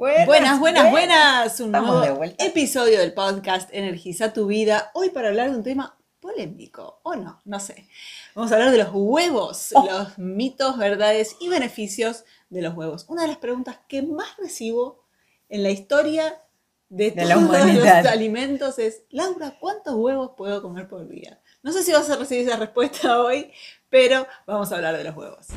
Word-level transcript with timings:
Buenas, 0.00 0.58
buenas, 0.58 0.90
buenas. 0.90 1.60
Un 1.60 1.72
nuevo 1.72 2.24
episodio 2.38 2.98
del 2.98 3.12
podcast 3.12 3.68
Energiza 3.70 4.32
tu 4.32 4.46
vida. 4.46 4.90
Hoy 4.94 5.10
para 5.10 5.28
hablar 5.28 5.50
de 5.50 5.56
un 5.58 5.62
tema 5.62 5.94
polémico, 6.20 7.00
o 7.02 7.16
no, 7.16 7.42
no 7.44 7.60
sé. 7.60 7.86
Vamos 8.34 8.50
a 8.50 8.54
hablar 8.54 8.70
de 8.70 8.78
los 8.78 8.88
huevos, 8.94 9.72
Oh. 9.74 9.84
los 9.84 10.16
mitos, 10.16 10.78
verdades 10.78 11.36
y 11.38 11.50
beneficios 11.50 12.24
de 12.48 12.62
los 12.62 12.74
huevos. 12.74 13.04
Una 13.08 13.22
de 13.22 13.28
las 13.28 13.36
preguntas 13.36 13.76
que 13.88 14.00
más 14.00 14.38
recibo 14.38 15.04
en 15.50 15.62
la 15.62 15.68
historia 15.68 16.34
de, 16.88 17.10
De 17.10 17.26
todos 17.26 17.74
los 17.74 17.86
alimentos 18.06 18.78
es, 18.78 19.02
Laura, 19.10 19.58
¿cuántos 19.60 19.96
huevos 19.96 20.30
puedo 20.34 20.62
comer 20.62 20.88
por 20.88 21.06
día? 21.08 21.42
No 21.62 21.72
sé 21.72 21.82
si 21.82 21.92
vas 21.92 22.08
a 22.08 22.16
recibir 22.16 22.48
esa 22.48 22.56
respuesta 22.56 23.20
hoy, 23.22 23.52
pero 23.90 24.26
vamos 24.46 24.72
a 24.72 24.76
hablar 24.76 24.96
de 24.96 25.04
los 25.04 25.14
huevos. 25.14 25.48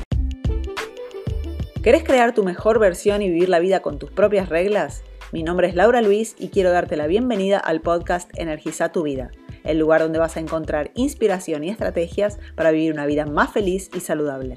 ¿Querés 1.84 2.02
crear 2.02 2.32
tu 2.32 2.44
mejor 2.44 2.78
versión 2.78 3.20
y 3.20 3.28
vivir 3.28 3.50
la 3.50 3.58
vida 3.58 3.82
con 3.82 3.98
tus 3.98 4.10
propias 4.10 4.48
reglas? 4.48 5.02
Mi 5.32 5.42
nombre 5.42 5.68
es 5.68 5.74
Laura 5.74 6.00
Luis 6.00 6.34
y 6.38 6.48
quiero 6.48 6.70
darte 6.70 6.96
la 6.96 7.06
bienvenida 7.06 7.58
al 7.58 7.82
podcast 7.82 8.30
Energiza 8.38 8.90
tu 8.90 9.02
vida, 9.02 9.30
el 9.64 9.80
lugar 9.80 10.00
donde 10.00 10.18
vas 10.18 10.38
a 10.38 10.40
encontrar 10.40 10.92
inspiración 10.94 11.62
y 11.62 11.68
estrategias 11.68 12.38
para 12.56 12.70
vivir 12.70 12.94
una 12.94 13.04
vida 13.04 13.26
más 13.26 13.52
feliz 13.52 13.90
y 13.94 14.00
saludable. 14.00 14.56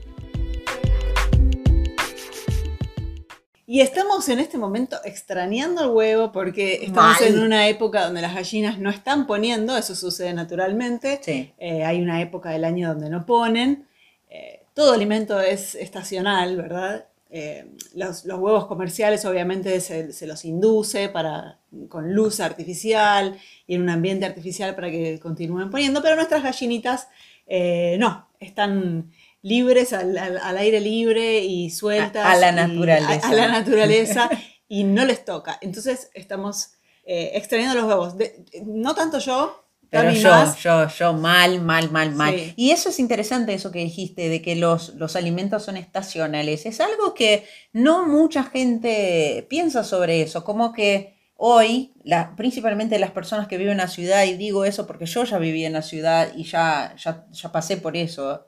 Y 3.66 3.82
estamos 3.82 4.30
en 4.30 4.40
este 4.40 4.58
momento 4.58 4.96
extrañando 5.04 5.84
el 5.84 5.90
huevo 5.90 6.32
porque 6.32 6.76
estamos 6.76 7.20
Mal. 7.20 7.28
en 7.28 7.40
una 7.40 7.68
época 7.68 8.06
donde 8.06 8.22
las 8.22 8.36
gallinas 8.36 8.80
no 8.80 8.90
están 8.90 9.28
poniendo, 9.28 9.76
eso 9.76 9.96
sucede 9.96 10.34
naturalmente. 10.34 11.20
Sí. 11.22 11.54
Eh, 11.58 11.84
hay 11.84 12.02
una 12.02 12.22
época 12.22 12.52
del 12.52 12.64
año 12.64 12.88
donde 12.88 13.10
no 13.10 13.26
ponen. 13.26 13.86
Eh, 14.30 14.62
todo 14.74 14.94
alimento 14.94 15.42
es 15.42 15.76
estacional, 15.76 16.56
¿verdad? 16.56 17.08
Eh, 17.30 17.66
los, 17.94 18.24
los 18.26 18.40
huevos 18.40 18.68
comerciales 18.68 19.26
obviamente 19.26 19.82
se, 19.82 20.14
se 20.14 20.28
los 20.28 20.46
induce 20.46 21.10
para, 21.10 21.60
con 21.90 22.14
luz 22.14 22.40
artificial 22.40 23.38
y 23.68 23.76
en 23.76 23.82
un 23.82 23.90
ambiente 23.90 24.26
artificial 24.26 24.76
para 24.76 24.90
que 24.90 25.20
continúen 25.20 25.70
poniendo, 25.70 26.02
pero 26.02 26.16
nuestras 26.16 26.42
gallinitas 26.44 27.10
eh, 27.46 27.98
no, 28.00 28.30
están 28.40 29.12
libres 29.42 29.94
al, 29.94 30.18
al- 30.18 30.38
al 30.38 30.58
aire 30.58 30.80
libre 30.80 31.40
y 31.44 31.70
sueltas. 31.70 32.26
A- 32.26 32.32
a 32.32 32.38
la 32.38 32.52
naturaleza. 32.52 33.28
A, 33.28 33.32
a 33.32 33.34
la 33.34 33.48
naturaleza 33.60 34.30
y 34.70 34.84
no 34.84 35.06
les 35.06 35.24
toca. 35.26 35.58
Entonces 35.62 36.10
estamos 36.14 36.72
eh, 37.06 37.32
extrañando 37.36 37.76
los 37.76 37.86
huevos. 37.90 38.18
De- 38.18 38.46
no 38.66 38.96
tanto 38.96 39.20
yo, 39.20 39.66
Pero 39.90 40.12
yo, 40.12 40.56
yo, 40.62 40.88
yo, 40.90 41.14
mal, 41.14 41.62
mal, 41.62 41.90
mal, 41.92 42.12
mal. 42.14 42.36
Sí. 42.36 42.54
Y 42.58 42.72
eso 42.72 42.90
es 42.90 43.00
interesante, 43.00 43.54
eso 43.54 43.72
que 43.72 43.80
dijiste, 43.80 44.28
de 44.30 44.42
que 44.42 44.56
los, 44.56 44.96
los 44.96 45.16
alimentos 45.16 45.64
son 45.64 45.78
estacionales. 45.78 46.66
Es 46.66 46.82
algo 46.82 47.14
que 47.14 47.46
no 47.72 48.06
mucha 48.06 48.44
gente 48.44 49.46
piensa 49.50 49.84
sobre 49.86 50.22
eso. 50.22 50.44
Como 50.44 50.74
que 50.74 51.16
hoy, 51.36 51.94
la- 52.04 52.36
principalmente 52.36 53.00
las 53.00 53.12
personas 53.12 53.48
que 53.48 53.58
viven 53.58 53.74
en 53.74 53.78
la 53.78 53.88
ciudad, 53.88 54.26
y 54.26 54.34
digo 54.34 54.66
eso 54.66 54.86
porque 54.88 55.06
yo 55.06 55.24
ya 55.24 55.38
viví 55.38 55.64
en 55.66 55.74
la 55.74 55.82
ciudad 55.82 56.34
y 56.36 56.44
ya, 56.44 56.94
ya, 56.98 57.26
ya 57.32 57.52
pasé 57.52 57.78
por 57.78 57.96
eso, 57.96 58.46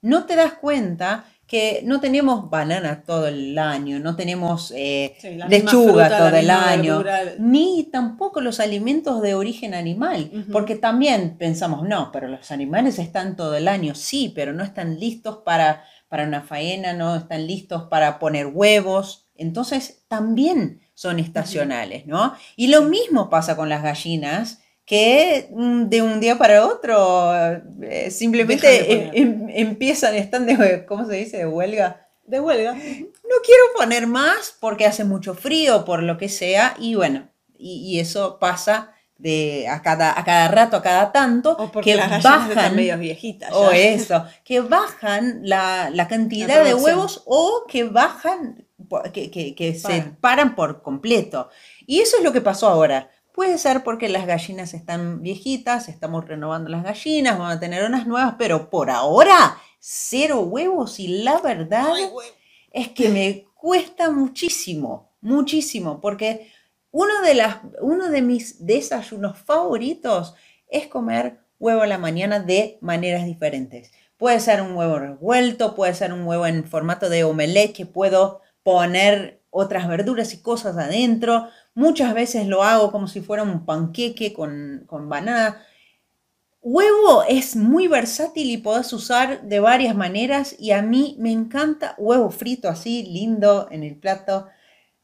no 0.00 0.26
te 0.26 0.34
das 0.36 0.54
cuenta 0.54 1.24
que 1.52 1.82
no 1.84 2.00
tenemos 2.00 2.48
banana 2.48 3.02
todo 3.04 3.26
el 3.28 3.58
año, 3.58 3.98
no 3.98 4.16
tenemos 4.16 4.72
eh, 4.74 5.14
Sí, 5.20 5.36
lechuga 5.50 6.06
fruta, 6.06 6.18
todo 6.18 6.36
el 6.38 6.48
año, 6.48 7.02
verdura. 7.02 7.34
ni 7.38 7.90
tampoco 7.92 8.40
los 8.40 8.58
alimentos 8.58 9.20
de 9.20 9.34
origen 9.34 9.74
animal, 9.74 10.30
porque 10.50 10.76
también 10.76 11.36
pensamos, 11.36 11.86
no, 11.86 12.10
pero 12.10 12.26
los 12.26 12.50
animales 12.50 12.98
están 12.98 13.36
todo 13.36 13.54
el 13.54 13.68
año, 13.68 13.94
sí, 13.94 14.32
pero 14.34 14.54
no 14.54 14.64
están 14.64 14.98
listos 14.98 15.40
para, 15.44 15.84
para 16.08 16.24
una 16.26 16.40
faena, 16.40 16.94
no 16.94 17.16
están 17.16 17.46
listos 17.46 17.82
para 17.90 18.18
poner 18.18 18.46
huevos, 18.46 19.26
entonces 19.36 20.04
también 20.08 20.80
son 20.94 21.18
estacionales, 21.18 22.06
¿no? 22.06 22.34
Y 22.56 22.68
lo 22.68 22.80
mismo 22.84 23.28
pasa 23.28 23.56
con 23.56 23.68
las 23.68 23.82
gallinas, 23.82 24.61
que 24.84 25.48
mm, 25.52 25.84
de 25.84 26.02
un 26.02 26.20
día 26.20 26.36
para 26.38 26.66
otro 26.66 27.32
eh, 27.82 28.10
simplemente 28.10 28.66
de 28.66 28.92
em- 28.92 29.10
em- 29.14 29.48
empiezan, 29.50 30.14
están 30.14 30.46
de, 30.46 30.84
¿cómo 30.86 31.06
se 31.06 31.14
dice?, 31.16 31.38
de 31.38 31.46
huelga 31.46 32.08
De 32.24 32.40
huelga. 32.40 32.74
no 32.74 33.36
quiero 33.44 33.64
poner 33.76 34.06
más 34.06 34.56
porque 34.60 34.86
hace 34.86 35.04
mucho 35.04 35.34
frío, 35.34 35.84
por 35.84 36.02
lo 36.02 36.18
que 36.18 36.28
sea, 36.28 36.74
y 36.78 36.94
bueno, 36.96 37.28
y, 37.56 37.76
y 37.94 38.00
eso 38.00 38.38
pasa 38.38 38.92
de 39.18 39.68
a 39.68 39.82
cada, 39.82 40.18
a 40.18 40.24
cada 40.24 40.48
rato, 40.48 40.76
a 40.78 40.82
cada 40.82 41.12
tanto, 41.12 41.52
O 41.56 41.70
porque 41.70 41.92
que 41.92 41.96
las 41.96 42.10
están 42.16 42.48
bajan, 42.48 42.74
medio 42.74 42.98
viejitas. 42.98 43.50
ya. 43.50 43.56
o 43.56 43.70
eso, 43.70 44.26
que 44.44 44.60
bajan 44.60 45.42
la, 45.44 45.90
la 45.90 46.08
cantidad 46.08 46.48
La 46.48 46.64
de 46.64 46.74
huevos 46.74 47.22
o 47.26 47.64
que 47.68 47.84
bajan, 47.84 48.66
que, 49.12 49.30
que- 49.30 49.54
que 49.54 49.74
se 49.78 50.02
paran 50.20 50.56
por 50.56 50.82
completo. 50.82 51.50
Y 51.86 52.00
eso 52.00 52.16
es 52.16 52.24
lo 52.24 52.32
que 52.32 52.40
pasó 52.40 52.66
ahora. 52.66 53.10
Puede 53.32 53.56
ser 53.56 53.82
porque 53.82 54.08
las 54.10 54.26
gallinas 54.26 54.74
están 54.74 55.22
viejitas, 55.22 55.88
estamos 55.88 56.26
renovando 56.26 56.68
las 56.68 56.84
gallinas, 56.84 57.38
vamos 57.38 57.56
a 57.56 57.60
tener 57.60 57.84
unas 57.84 58.06
nuevas, 58.06 58.34
pero 58.38 58.68
por 58.68 58.90
ahora, 58.90 59.56
cero 59.78 60.40
huevos 60.40 61.00
y 61.00 61.22
la 61.22 61.40
verdad 61.40 61.92
es 62.72 62.88
que 62.88 63.08
me 63.08 63.46
cuesta 63.54 64.10
muchísimo, 64.10 65.14
muchísimo, 65.22 66.00
porque 66.00 66.52
uno 66.90 67.22
de, 67.22 67.34
las, 67.34 67.58
uno 67.80 68.10
de 68.10 68.20
mis 68.20 68.66
desayunos 68.66 69.38
favoritos 69.38 70.34
es 70.68 70.86
comer 70.88 71.40
huevo 71.58 71.82
a 71.82 71.86
la 71.86 71.96
mañana 71.98 72.38
de 72.38 72.78
maneras 72.82 73.24
diferentes. 73.24 73.92
Puede 74.18 74.40
ser 74.40 74.60
un 74.60 74.76
huevo 74.76 74.98
revuelto, 74.98 75.74
puede 75.74 75.94
ser 75.94 76.12
un 76.12 76.26
huevo 76.26 76.46
en 76.46 76.64
formato 76.64 77.08
de 77.08 77.24
omelette 77.24 77.74
que 77.74 77.86
puedo 77.86 78.40
poner 78.62 79.41
otras 79.52 79.86
verduras 79.86 80.34
y 80.34 80.42
cosas 80.42 80.76
adentro. 80.76 81.46
Muchas 81.74 82.12
veces 82.14 82.48
lo 82.48 82.64
hago 82.64 82.90
como 82.90 83.06
si 83.06 83.20
fuera 83.20 83.44
un 83.44 83.64
panqueque 83.64 84.32
con, 84.32 84.82
con 84.88 85.08
banana. 85.08 85.62
Huevo 86.60 87.24
es 87.28 87.56
muy 87.56 87.88
versátil 87.88 88.50
y 88.50 88.56
podés 88.58 88.92
usar 88.92 89.42
de 89.42 89.58
varias 89.60 89.96
maneras 89.96 90.54
y 90.58 90.70
a 90.70 90.80
mí 90.80 91.16
me 91.18 91.32
encanta 91.32 91.94
huevo 91.98 92.30
frito 92.30 92.68
así, 92.68 93.02
lindo 93.02 93.66
en 93.70 93.82
el 93.82 93.96
plato. 93.96 94.46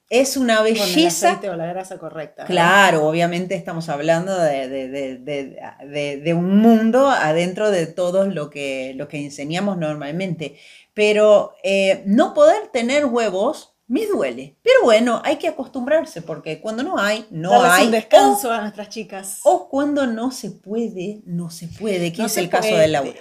Es 0.09 0.36
una 0.38 0.59
Con 0.59 0.69
el 0.69 0.75
belleza. 0.75 1.38
o 1.50 1.56
la 1.56 1.66
grasa 1.66 1.98
correcta. 1.98 2.44
Claro, 2.47 3.06
obviamente 3.06 3.54
estamos 3.56 3.88
hablando 3.91 4.38
de, 4.38 4.69
de- 4.69 4.88
de- 4.88 5.19
de- 5.19 5.60
de- 5.86 6.16
de 6.19 6.34
un 6.34 6.59
mundo 6.60 7.09
adentro 7.09 7.70
de 7.70 7.86
todo 7.88 8.25
lo 8.26 8.48
que, 8.50 8.94
lo 8.97 9.06
que 9.09 9.22
enseñamos 9.22 9.76
normalmente. 9.76 10.56
Pero 10.94 11.54
eh, 11.62 12.03
no 12.06 12.32
poder 12.34 12.69
tener 12.69 13.04
huevos 13.04 13.75
me 13.88 14.06
duele. 14.06 14.56
Pero 14.62 14.82
bueno, 14.84 15.21
hay 15.25 15.37
que 15.37 15.49
acostumbrarse 15.49 16.22
porque 16.22 16.60
cuando 16.60 16.82
no 16.82 16.99
hay, 16.99 17.26
no 17.31 17.50
Darles 17.50 17.72
hay. 17.72 17.87
un 17.87 17.93
descanso 17.93 18.53
a 18.53 18.60
nuestras 18.60 18.88
chicas. 18.91 19.41
O, 19.44 19.69
cuando 19.69 20.06
no 20.06 20.31
se 20.31 20.50
puede, 20.53 21.22
no 21.25 21.50
se 21.50 21.69
puede, 21.69 22.12
que 22.12 22.19
No 22.22 22.27
es 22.27 22.37
el 22.37 22.48
caso 22.48 22.77
de 22.77 22.88
Laura. 22.88 23.12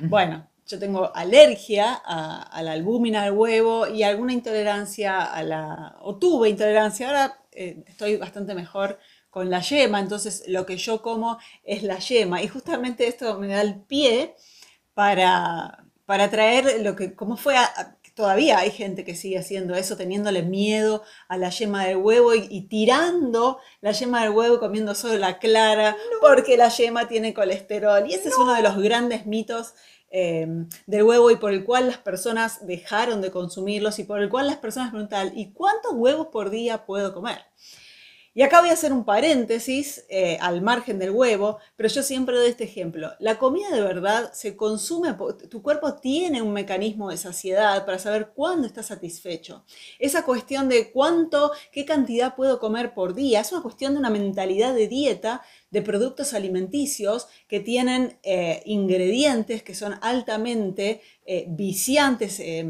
Bueno, 0.00 0.48
yo 0.66 0.78
tengo 0.78 1.10
alergia 1.16 2.00
a, 2.04 2.42
a 2.42 2.62
la 2.62 2.72
albúmina 2.72 3.24
del 3.24 3.32
huevo 3.32 3.86
y 3.88 4.02
alguna 4.02 4.32
intolerancia 4.32 5.20
a 5.24 5.42
la... 5.42 5.96
o 6.00 6.16
tuve 6.16 6.48
intolerancia, 6.50 7.08
ahora 7.08 7.38
eh, 7.52 7.82
estoy 7.88 8.16
bastante 8.16 8.54
mejor 8.54 8.98
con 9.30 9.48
la 9.50 9.60
yema, 9.60 10.00
entonces 10.00 10.44
lo 10.48 10.66
que 10.66 10.76
yo 10.76 11.02
como 11.02 11.38
es 11.64 11.82
la 11.82 11.98
yema 11.98 12.42
y 12.42 12.48
justamente 12.48 13.06
esto 13.08 13.38
me 13.38 13.48
da 13.48 13.60
el 13.62 13.80
pie 13.80 14.34
para, 14.94 15.84
para 16.06 16.30
traer 16.30 16.82
lo 16.82 16.96
que, 16.96 17.14
como 17.14 17.36
fue, 17.36 17.56
a- 17.56 17.96
todavía 18.14 18.58
hay 18.58 18.70
gente 18.70 19.04
que 19.04 19.14
sigue 19.14 19.38
haciendo 19.38 19.74
eso, 19.74 19.96
teniéndole 19.96 20.42
miedo 20.42 21.02
a 21.28 21.36
la 21.36 21.50
yema 21.50 21.84
del 21.84 21.96
huevo 21.96 22.34
y, 22.34 22.46
y 22.50 22.62
tirando 22.62 23.58
la 23.80 23.92
yema 23.92 24.22
del 24.22 24.30
huevo 24.30 24.56
y 24.56 24.58
comiendo 24.58 24.94
solo 24.94 25.18
la 25.18 25.38
clara, 25.38 25.96
porque 26.20 26.56
la 26.56 26.68
yema 26.68 27.08
tiene 27.08 27.34
colesterol. 27.34 28.08
Y 28.08 28.14
ese 28.14 28.28
es 28.28 28.36
uno 28.36 28.54
de 28.54 28.62
los 28.62 28.76
grandes 28.78 29.26
mitos 29.26 29.74
eh, 30.12 30.66
del 30.86 31.04
huevo 31.04 31.30
y 31.30 31.36
por 31.36 31.52
el 31.52 31.64
cual 31.64 31.86
las 31.86 31.98
personas 31.98 32.66
dejaron 32.66 33.20
de 33.20 33.30
consumirlos 33.30 34.00
y 34.00 34.04
por 34.04 34.20
el 34.20 34.28
cual 34.28 34.48
las 34.48 34.56
personas 34.56 34.90
preguntan, 34.90 35.30
¿y 35.36 35.52
cuántos 35.52 35.92
huevos 35.92 36.28
por 36.32 36.50
día 36.50 36.84
puedo 36.84 37.14
comer? 37.14 37.38
Y 38.32 38.42
acá 38.42 38.60
voy 38.60 38.70
a 38.70 38.74
hacer 38.74 38.92
un 38.92 39.04
paréntesis 39.04 40.04
eh, 40.08 40.38
al 40.40 40.62
margen 40.62 41.00
del 41.00 41.10
huevo, 41.10 41.58
pero 41.74 41.88
yo 41.88 42.02
siempre 42.04 42.36
doy 42.36 42.50
este 42.50 42.62
ejemplo. 42.62 43.10
La 43.18 43.38
comida 43.38 43.70
de 43.70 43.80
verdad 43.80 44.32
se 44.32 44.56
consume, 44.56 45.16
tu 45.48 45.62
cuerpo 45.62 45.94
tiene 45.94 46.40
un 46.40 46.52
mecanismo 46.52 47.10
de 47.10 47.16
saciedad 47.16 47.84
para 47.84 47.98
saber 47.98 48.30
cuándo 48.32 48.68
está 48.68 48.84
satisfecho. 48.84 49.64
Esa 49.98 50.24
cuestión 50.24 50.68
de 50.68 50.92
cuánto, 50.92 51.50
qué 51.72 51.84
cantidad 51.84 52.36
puedo 52.36 52.60
comer 52.60 52.94
por 52.94 53.14
día, 53.14 53.40
es 53.40 53.50
una 53.50 53.62
cuestión 53.62 53.94
de 53.94 53.98
una 53.98 54.10
mentalidad 54.10 54.74
de 54.74 54.86
dieta 54.86 55.42
de 55.70 55.82
productos 55.82 56.32
alimenticios 56.32 57.26
que 57.48 57.58
tienen 57.58 58.18
eh, 58.22 58.62
ingredientes 58.64 59.64
que 59.64 59.74
son 59.74 59.98
altamente 60.02 61.00
eh, 61.26 61.46
viciantes, 61.48 62.38
eh, 62.38 62.64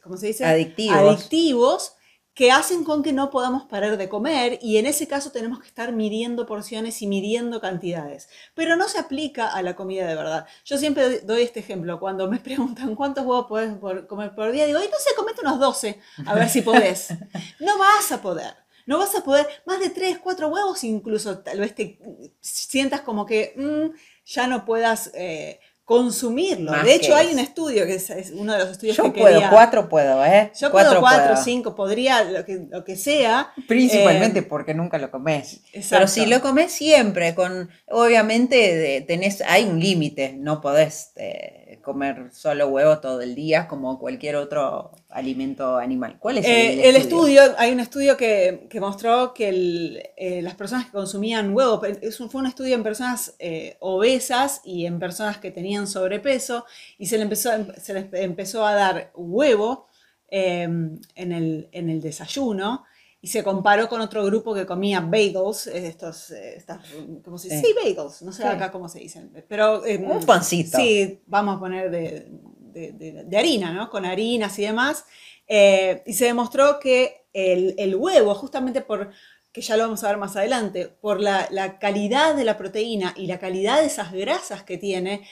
¿cómo 0.00 0.16
se 0.16 0.28
dice? 0.28 0.44
Adictivos. 0.44 0.96
Adictivos 0.96 1.95
que 2.36 2.52
hacen 2.52 2.84
con 2.84 3.02
que 3.02 3.14
no 3.14 3.30
podamos 3.30 3.64
parar 3.64 3.96
de 3.96 4.10
comer 4.10 4.58
y 4.60 4.76
en 4.76 4.84
ese 4.84 5.08
caso 5.08 5.32
tenemos 5.32 5.58
que 5.58 5.68
estar 5.68 5.92
midiendo 5.92 6.44
porciones 6.44 7.00
y 7.00 7.06
midiendo 7.06 7.62
cantidades. 7.62 8.28
Pero 8.54 8.76
no 8.76 8.90
se 8.90 8.98
aplica 8.98 9.48
a 9.48 9.62
la 9.62 9.74
comida 9.74 10.06
de 10.06 10.14
verdad. 10.14 10.46
Yo 10.62 10.76
siempre 10.76 11.20
doy 11.20 11.40
este 11.40 11.60
ejemplo. 11.60 11.98
Cuando 11.98 12.28
me 12.30 12.38
preguntan 12.48 12.94
cuántos 12.94 13.24
huevos 13.24 13.46
puedes 13.48 13.78
comer 14.06 14.34
por 14.34 14.52
día, 14.52 14.66
digo, 14.66 14.78
no 14.78 14.84
sé, 14.84 15.14
comete 15.16 15.40
unos 15.40 15.58
12, 15.58 15.98
a 16.26 16.34
ver 16.34 16.50
si 16.50 16.60
podés. 16.60 17.08
No 17.58 17.78
vas 17.78 18.12
a 18.12 18.20
poder. 18.20 18.54
No 18.84 18.98
vas 18.98 19.14
a 19.14 19.24
poder, 19.24 19.46
más 19.64 19.80
de 19.80 19.88
3, 19.88 20.18
4 20.18 20.48
huevos 20.48 20.84
incluso, 20.84 21.38
tal 21.38 21.58
vez 21.58 21.74
te 21.74 21.98
sientas 22.40 23.00
como 23.00 23.24
que 23.24 23.54
mm, 23.56 23.96
ya 24.26 24.46
no 24.46 24.66
puedas... 24.66 25.10
Eh, 25.14 25.58
consumirlo. 25.86 26.72
de 26.82 26.94
hecho, 26.96 27.14
hay 27.14 27.28
un 27.32 27.38
estudio 27.38 27.86
que 27.86 27.94
es, 27.94 28.10
uno 28.34 28.52
de 28.54 28.58
los 28.58 28.70
estudios 28.72 28.96
Yo 28.96 29.04
que 29.04 29.20
puedo, 29.20 29.34
quería. 29.34 29.50
cuatro 29.50 29.88
puedo, 29.88 30.22
¿eh? 30.26 30.50
Yo 30.60 30.72
puedo 30.72 30.98
cuatro, 31.00 31.36
cinco, 31.36 31.74
podría 31.76 32.24
lo 32.24 32.44
que, 32.44 32.66
lo 32.68 32.84
que 32.84 32.96
sea. 32.96 33.52
Principalmente 33.68 34.40
Eh, 34.40 34.42
porque 34.42 34.74
nunca 34.74 34.98
lo 34.98 35.12
comes. 35.12 35.60
Pero 35.70 35.78
exacto. 35.84 36.08
si 36.08 36.26
lo 36.26 36.42
comes 36.42 36.72
siempre, 36.72 37.36
con 37.36 37.70
obviamente 37.88 38.56
de- 38.56 39.00
tenés, 39.02 39.40
hay 39.46 39.64
un 39.64 39.78
límite, 39.78 40.34
no 40.36 40.60
podés 40.60 41.12
eh, 41.16 41.65
comer 41.86 42.30
solo 42.32 42.66
huevo 42.68 42.98
todo 42.98 43.20
el 43.22 43.34
día 43.36 43.68
como 43.68 43.98
cualquier 43.98 44.34
otro 44.36 44.90
alimento 45.08 45.76
animal. 45.76 46.16
¿Cuál 46.18 46.38
es 46.38 46.44
Eh, 46.46 46.88
el 46.88 46.96
estudio, 46.96 47.42
hay 47.58 47.72
un 47.72 47.78
estudio 47.80 48.16
que, 48.16 48.66
que 48.68 48.80
mostró 48.80 49.32
que 49.32 49.48
el, 49.48 50.02
eh, 50.16 50.42
las 50.42 50.56
personas 50.56 50.86
que 50.86 50.90
consumían 50.92 51.54
huevo, 51.54 51.80
pe- 51.80 51.98
es 52.02 52.18
un- 52.20 52.28
fue 52.28 52.40
un 52.40 52.48
estudio 52.48 52.74
en 52.74 52.82
personas 52.82 53.36
eh, 53.38 53.76
obesas 53.78 54.60
y 54.64 54.84
en 54.86 54.98
personas 54.98 55.38
que 55.38 55.52
tenían 55.52 55.86
sobrepeso, 55.86 56.64
y 56.98 57.06
se, 57.06 57.16
le 57.18 57.22
empezó, 57.22 57.50
se 57.80 57.94
les 57.94 58.06
empezó 58.14 58.66
a 58.66 58.74
dar 58.74 59.12
huevo 59.14 59.86
eh, 60.28 60.62
en, 60.62 61.32
el, 61.32 61.68
en 61.70 61.88
el 61.88 62.00
desayuno, 62.00 62.84
y 63.26 63.28
se 63.28 63.42
comparó 63.42 63.88
con 63.88 64.00
otro 64.00 64.24
grupo 64.24 64.54
que 64.54 64.64
comía 64.66 65.00
bagels, 65.00 65.66
estos, 65.66 66.30
eh, 66.30 66.54
estas, 66.56 66.78
¿cómo 67.24 67.38
se 67.38 67.48
dice? 67.48 67.60
Sí. 67.66 67.74
Bagels, 67.74 68.22
no 68.22 68.30
sé 68.30 68.42
Sí. 68.42 68.48
acá 68.48 68.70
cómo 68.70 68.88
se 68.88 69.00
dicen, 69.00 69.32
pero... 69.48 69.84
eh, 69.84 69.98
Un 69.98 70.24
pancito. 70.24 70.78
Sí, 70.78 71.20
vamos 71.26 71.56
a 71.56 71.58
poner 71.58 71.90
de, 71.90 72.28
de- 72.72 72.92
de- 72.92 73.24
de 73.24 73.36
harina, 73.36 73.72
¿no? 73.72 73.90
Con 73.90 74.04
harinas 74.04 74.56
y 74.60 74.62
demás. 74.62 75.04
Eh, 75.48 76.04
y 76.06 76.12
se 76.14 76.26
demostró 76.26 76.78
que 76.78 77.26
el, 77.32 77.74
el 77.78 77.96
huevo, 77.96 78.32
justamente 78.36 78.80
por, 78.80 79.10
que 79.52 79.60
ya 79.60 79.76
lo 79.76 79.82
vamos 79.84 80.04
a 80.04 80.08
ver 80.08 80.18
más 80.18 80.36
adelante, 80.36 80.86
por 80.86 81.20
la, 81.20 81.48
la 81.50 81.80
calidad 81.80 82.36
de 82.36 82.44
la 82.44 82.56
proteína 82.56 83.12
y 83.16 83.26
la 83.26 83.38
calidad 83.40 83.80
de 83.80 83.86
esas 83.86 84.12
grasas 84.12 84.62
que 84.62 84.78
tiene, 84.78 85.26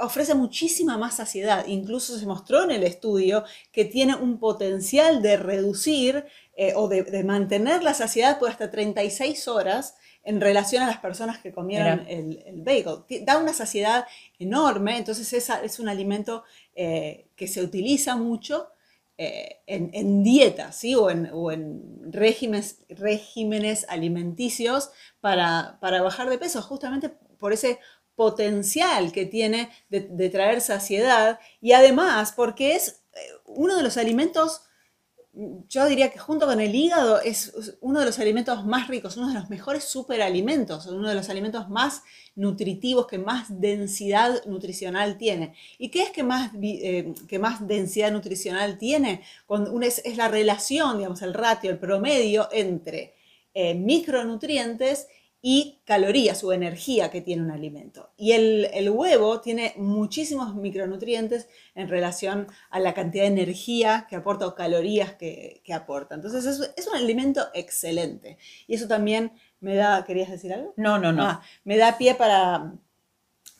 ofrece 0.00 0.34
muchísima 0.34 0.98
más 0.98 1.16
saciedad. 1.16 1.66
Incluso 1.66 2.18
se 2.18 2.26
mostró 2.26 2.64
en 2.64 2.70
el 2.70 2.82
estudio 2.82 3.44
que 3.72 3.84
tiene 3.84 4.14
un 4.14 4.38
potencial 4.38 5.22
de 5.22 5.36
reducir 5.36 6.24
eh, 6.56 6.72
o 6.76 6.88
de, 6.88 7.02
de 7.02 7.24
mantener 7.24 7.82
la 7.82 7.94
saciedad 7.94 8.38
por 8.38 8.50
hasta 8.50 8.70
36 8.70 9.48
horas 9.48 9.96
en 10.24 10.40
relación 10.40 10.82
a 10.82 10.86
las 10.86 10.98
personas 10.98 11.38
que 11.38 11.52
comieron 11.52 12.06
el, 12.08 12.42
el 12.46 12.62
bagel. 12.62 13.04
Da 13.24 13.38
una 13.38 13.52
saciedad 13.52 14.06
enorme, 14.38 14.96
entonces 14.96 15.32
esa 15.32 15.62
es 15.62 15.78
un 15.78 15.88
alimento 15.88 16.44
eh, 16.74 17.28
que 17.36 17.46
se 17.46 17.62
utiliza 17.62 18.16
mucho 18.16 18.68
eh, 19.18 19.60
en, 19.66 19.90
en 19.92 20.24
dietas, 20.24 20.76
¿sí? 20.76 20.94
O 20.94 21.10
en, 21.10 21.28
o 21.32 21.52
en 21.52 22.10
regímenes, 22.10 22.80
regímenes 22.88 23.86
alimenticios 23.88 24.90
para, 25.20 25.78
para 25.80 26.02
bajar 26.02 26.28
de 26.30 26.38
peso, 26.38 26.62
justamente 26.62 27.10
por 27.10 27.52
ese 27.52 27.78
potencial 28.16 29.12
que 29.12 29.26
tiene 29.26 29.70
de, 29.88 30.28
traer 30.30 30.60
saciedad 30.60 31.38
y 31.60 31.72
además 31.72 32.32
porque 32.32 32.74
es 32.76 33.02
eh, 33.14 33.18
uno 33.46 33.76
de 33.76 33.82
los 33.82 33.96
alimentos, 33.96 34.62
yo 35.68 35.86
diría 35.86 36.10
que 36.10 36.18
junto 36.18 36.46
con 36.46 36.60
el 36.60 36.74
hígado 36.74 37.20
es 37.20 37.76
uno 37.80 37.98
de 38.00 38.06
los 38.06 38.18
alimentos 38.20 38.64
más 38.64 38.86
ricos, 38.86 39.16
uno 39.16 39.28
de 39.28 39.34
los 39.34 39.50
mejores 39.50 39.82
superalimentos, 39.84 40.86
uno 40.86 41.08
de 41.08 41.14
los 41.16 41.28
alimentos 41.28 41.68
más 41.68 42.02
nutritivos, 42.36 43.08
que 43.08 43.18
más 43.18 43.46
densidad 43.60 44.44
nutricional 44.46 45.18
tiene. 45.18 45.54
¿Y 45.76 45.88
qué 45.88 46.04
es 46.04 46.10
que 46.10 46.22
más, 46.22 46.52
eh, 46.62 47.14
que 47.28 47.38
más 47.40 47.66
densidad 47.66 48.12
nutricional 48.12 48.78
tiene? 48.78 49.22
Es, 49.82 50.02
es 50.04 50.16
la 50.16 50.28
relación, 50.28 50.98
digamos, 50.98 51.22
el 51.22 51.34
ratio, 51.34 51.70
el 51.70 51.78
promedio 51.78 52.48
entre 52.52 53.14
eh, 53.54 53.74
micronutrientes 53.74 55.08
y 55.46 55.82
calorías 55.84 56.42
o 56.42 56.54
energía 56.54 57.10
que 57.10 57.20
tiene 57.20 57.42
un 57.42 57.50
alimento. 57.50 58.08
Y 58.16 58.32
el, 58.32 58.70
el 58.72 58.88
huevo 58.88 59.42
tiene 59.42 59.74
muchísimos 59.76 60.54
micronutrientes 60.54 61.48
en 61.74 61.90
relación 61.90 62.46
a 62.70 62.80
la 62.80 62.94
cantidad 62.94 63.24
de 63.24 63.28
energía 63.28 64.06
que 64.08 64.16
aporta 64.16 64.46
o 64.46 64.54
calorías 64.54 65.12
que, 65.16 65.60
que 65.62 65.74
aporta. 65.74 66.14
Entonces 66.14 66.46
es, 66.46 66.72
es 66.78 66.86
un 66.86 66.96
alimento 66.96 67.46
excelente. 67.52 68.38
Y 68.66 68.74
eso 68.76 68.88
también 68.88 69.32
me 69.60 69.74
da, 69.74 70.02
¿querías 70.06 70.30
decir 70.30 70.50
algo? 70.50 70.72
No, 70.78 70.98
no, 70.98 71.12
no. 71.12 71.24
Ah, 71.24 71.42
me 71.64 71.76
da 71.76 71.98
pie 71.98 72.14
para, 72.14 72.72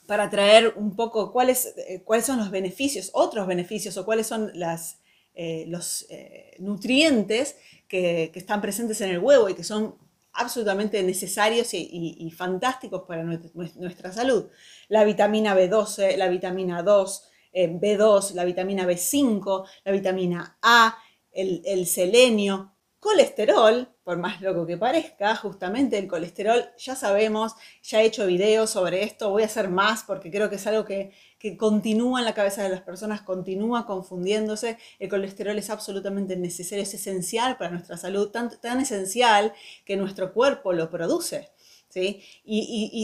para 0.07 0.31
traer 0.31 0.73
un 0.77 0.97
poco 0.97 1.33
cuáles, 1.33 1.75
eh, 1.77 2.01
cuáles 2.03 2.25
son 2.25 2.39
los 2.39 2.51
beneficios, 2.51 3.11
otros 3.13 3.47
beneficios 3.47 3.99
o 3.99 4.07
cuáles 4.07 4.27
son 4.27 4.51
las, 4.55 5.01
eh, 5.35 5.67
los 5.69 6.07
eh, 6.09 6.57
nutrientes 6.61 7.57
que, 7.89 8.31
que 8.33 8.39
están 8.39 8.63
presentes 8.63 9.03
en 9.03 9.11
el 9.11 9.19
huevo 9.19 9.51
y 9.51 9.55
que 9.55 9.65
son 9.65 10.03
absolutamente 10.35 11.03
necesarios 11.03 11.75
y, 11.75 12.31
fantásticos 12.37 13.03
para 13.03 13.23
nuestra, 13.23 13.51
nuestra 13.77 14.13
salud. 14.13 14.47
La 14.89 15.05
vitamina 15.05 15.55
B12, 15.57 16.17
la 16.17 16.29
vitamina 16.29 16.83
2, 16.83 17.29
eh, 17.53 17.69
B2, 17.69 18.35
la 18.35 18.45
vitamina 18.45 18.87
B5, 18.87 19.67
la 19.85 19.93
vitamina 19.93 20.59
A, 20.63 20.99
el, 21.33 21.63
el 21.65 21.87
selenio, 21.87 22.75
colesterol, 23.05 23.87
por 24.03 24.17
más 24.17 24.41
loco 24.41 24.67
que 24.67 24.79
parezca, 24.79 25.37
justamente 25.37 25.99
el 25.99 26.09
colesterol, 26.09 26.65
ya 26.79 26.97
sabemos, 26.97 27.53
ya 27.83 28.01
he 28.01 28.07
hecho 28.07 28.27
videos 28.27 28.71
sobre 28.71 29.03
esto, 29.03 29.29
voy 29.29 29.43
a 29.43 29.47
hacer 29.47 29.69
más 29.69 30.05
porque 30.05 30.31
creo 30.31 30.49
que 30.49 30.57
es 30.57 30.67
algo 30.67 30.87
que, 30.87 31.13
que 31.45 31.57
continúa 31.67 32.21
en 32.21 32.25
la 32.25 32.35
cabeza 32.41 32.63
de 32.63 32.71
las 32.71 32.81
personas, 32.81 33.21
continúa 33.23 33.87
confundiéndose. 33.87 34.79
El 34.99 35.09
colesterol 35.11 35.59
es 35.59 35.69
absolutamente 35.71 36.37
necesario, 36.37 36.83
es 36.83 36.95
esencial 36.95 37.57
para 37.59 37.71
nuestra 37.73 37.97
salud, 37.99 38.31
tan, 38.31 38.47
tan 38.61 38.81
esencial 38.81 39.53
que 39.85 39.97
nuestro 39.97 40.33
cuerpo 40.33 40.73
lo 40.73 40.91
produce. 40.91 41.51
¿sí? 41.89 42.23
Y, 42.45 42.59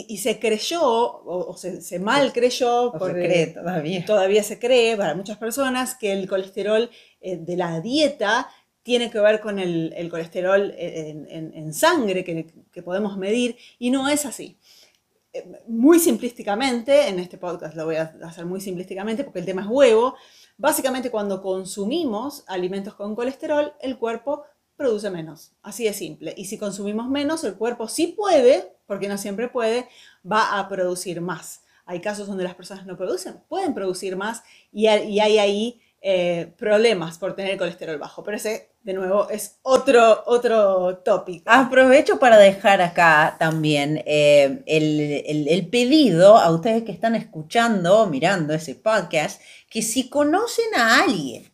y- 0.09 0.13
y- 0.15 0.17
se 0.19 0.39
creyó, 0.41 0.83
o, 0.83 1.51
o 1.51 1.57
se, 1.57 1.81
se 1.81 1.99
mal 1.99 2.33
creyó, 2.33 2.89
O 2.89 2.93
se 2.93 2.99
por, 2.99 3.13
cree 3.13 3.43
eh, 3.43 3.47
todavía. 3.49 4.05
todavía 4.05 4.43
se 4.43 4.59
cree 4.59 4.97
para 4.97 5.15
muchas 5.15 5.39
personas 5.39 5.95
que 5.95 6.13
el 6.13 6.29
colesterol 6.29 6.91
eh, 7.21 7.37
de 7.37 7.57
la 7.57 7.81
dieta 7.81 8.49
tiene 8.83 9.11
que 9.11 9.21
ver 9.21 9.41
con 9.41 9.59
el, 9.59 9.93
el 9.97 10.09
colesterol 10.09 10.75
en, 10.77 11.27
en- 11.31 11.53
en 11.55 11.75
sangre 11.75 12.25
que, 12.25 12.47
que 12.73 12.83
podemos 12.83 13.17
medir 13.19 13.57
y 13.79 13.91
no 13.91 14.09
es 14.09 14.25
así. 14.27 14.57
Muy 15.69 16.01
simplísticamente, 16.01 17.09
en 17.09 17.21
este 17.21 17.39
podcast 17.39 17.77
lo 17.77 17.85
voy 17.85 17.97
a 17.97 18.15
hacer 18.25 18.47
muy 18.47 18.61
simplísticamente 18.61 19.23
porque 19.23 19.39
el 19.39 19.45
tema 19.45 19.63
es 19.63 19.69
huevo, 19.69 20.17
básicamente 20.59 21.11
cuando 21.11 21.41
consumimos 21.41 22.43
alimentos 22.49 22.95
con 22.95 23.15
colesterol, 23.15 23.73
el 23.81 23.97
cuerpo 23.97 24.45
produce 24.77 25.11
menos, 25.11 25.53
así 25.63 25.85
de 25.85 25.93
simple. 25.93 26.35
Y 26.37 26.47
si 26.47 26.59
consumimos 26.59 27.09
menos, 27.09 27.45
el 27.45 27.55
cuerpo 27.55 27.87
sí 27.87 28.09
puede, 28.09 28.75
porque 28.87 29.09
no 29.09 29.19
siempre 29.19 29.49
puede, 29.49 29.87
va 30.31 30.59
a 30.59 30.69
producir 30.69 31.21
más. 31.21 31.63
Hay 31.85 32.01
casos 32.01 32.27
donde 32.27 32.45
las 32.45 32.55
personas 32.55 32.87
no 32.87 32.97
producen, 32.97 33.41
pueden 33.49 33.73
producir 33.73 34.17
más 34.17 34.43
y 34.73 34.87
hay, 34.87 35.39
ahí 35.39 35.81
eh, 36.01 36.53
problemas 36.57 37.19
por 37.19 37.37
tener 37.37 37.57
colesterol 37.57 37.99
bajo. 37.99 38.25
Pero 38.25 38.37
ese, 38.37 38.70
de 38.83 38.95
nuevo, 38.95 39.29
es 39.29 39.59
otro, 39.63 40.23
otro 40.27 40.99
tópico. 40.99 41.45
Aprovecho 41.51 42.19
para 42.19 42.39
dejar 42.39 42.81
acá 42.81 43.37
también 43.39 44.03
eh, 44.07 44.63
el, 44.67 45.47
el- 45.49 45.67
pedido 45.69 46.39
a 46.39 46.51
ustedes 46.51 46.85
que 46.85 46.93
están 46.93 47.15
escuchando, 47.15 48.07
mirando 48.07 48.55
ese 48.55 48.75
podcast, 48.75 49.41
que 49.69 49.83
si 49.83 50.09
conocen 50.09 50.75
a 50.77 51.03
alguien, 51.03 51.53